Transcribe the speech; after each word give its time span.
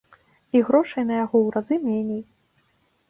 І 0.57 0.61
грошай 0.69 1.03
на 1.09 1.15
яго 1.23 1.37
ў 1.41 1.47
разы 1.55 1.75
меней. 1.87 2.21